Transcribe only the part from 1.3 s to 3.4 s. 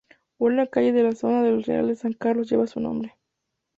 del Real de San Carlos lleva su nombre.